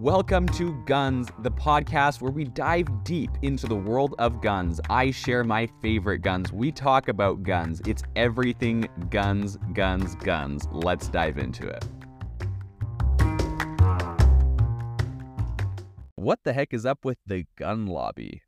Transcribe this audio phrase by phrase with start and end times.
[0.00, 4.80] Welcome to Guns, the podcast where we dive deep into the world of guns.
[4.88, 6.52] I share my favorite guns.
[6.52, 7.82] We talk about guns.
[7.84, 10.68] It's everything guns, guns, guns.
[10.70, 11.84] Let's dive into it.
[16.14, 18.42] What the heck is up with the gun lobby?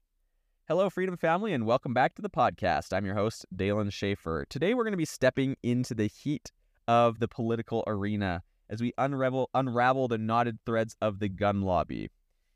[0.69, 2.92] Hello, Freedom Family, and welcome back to the podcast.
[2.92, 4.46] I'm your host, Dalen Schaefer.
[4.48, 6.52] Today, we're going to be stepping into the heat
[6.87, 12.09] of the political arena as we unravel, unravel the knotted threads of the gun lobby,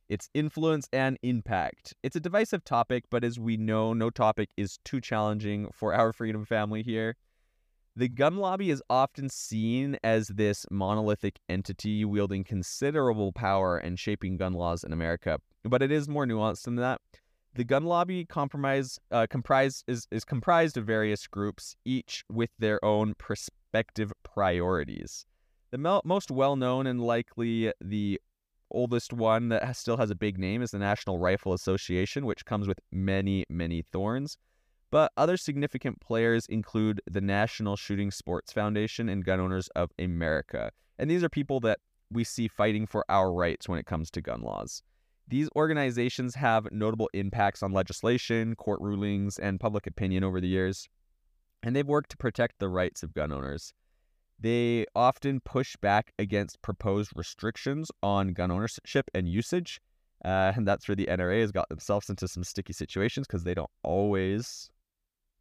[0.08, 1.92] its influence and impact.
[2.02, 6.12] It's a divisive topic, but as we know, no topic is too challenging for our
[6.12, 7.16] Freedom Family here.
[7.96, 14.36] The gun lobby is often seen as this monolithic entity wielding considerable power and shaping
[14.36, 17.00] gun laws in America, but it is more nuanced than that.
[17.54, 22.84] The gun lobby compromise uh, comprised is, is comprised of various groups, each with their
[22.84, 25.24] own prospective priorities.
[25.74, 28.20] The mel- most well known and likely the
[28.70, 32.44] oldest one that has, still has a big name is the National Rifle Association, which
[32.44, 34.38] comes with many, many thorns.
[34.92, 40.70] But other significant players include the National Shooting Sports Foundation and Gun Owners of America.
[40.96, 44.22] And these are people that we see fighting for our rights when it comes to
[44.22, 44.80] gun laws.
[45.26, 50.88] These organizations have notable impacts on legislation, court rulings, and public opinion over the years,
[51.64, 53.74] and they've worked to protect the rights of gun owners.
[54.38, 59.80] They often push back against proposed restrictions on gun ownership and usage,
[60.24, 63.54] uh, and that's where the NRA has got themselves into some sticky situations because they
[63.54, 64.70] don't always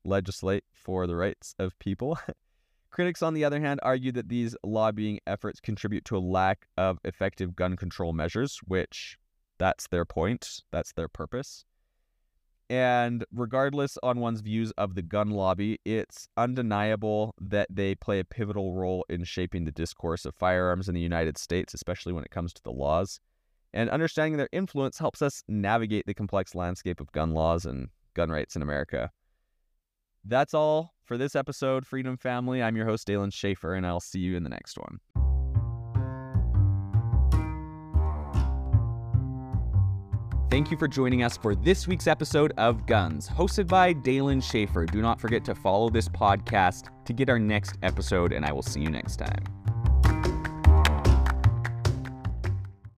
[0.06, 2.18] legislate for the rights of people.
[2.92, 7.00] Critics, on the other hand, argue that these lobbying efforts contribute to a lack of
[7.04, 9.18] effective gun control measures, which
[9.58, 10.62] that's their point.
[10.72, 11.66] That's their purpose.
[12.70, 18.26] And regardless on one's views of the gun lobby, it's undeniable that they play a
[18.26, 22.32] pivotal role in shaping the discourse of firearms in the United States, especially when it
[22.32, 23.20] comes to the laws.
[23.74, 28.30] And understanding their influence helps us navigate the complex landscape of gun laws and gun
[28.30, 29.12] rights in America.
[30.26, 32.64] That's all for this episode, Freedom Family.
[32.64, 35.00] I'm your host, Dalen Schaefer, and I'll see you in the next one.
[40.54, 44.86] Thank you for joining us for this week's episode of Guns, hosted by Dalen Schaefer.
[44.86, 48.62] Do not forget to follow this podcast to get our next episode, and I will
[48.62, 49.63] see you next time.